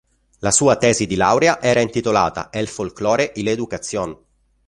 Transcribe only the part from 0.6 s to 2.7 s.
tesi di laurea era intitolata: "El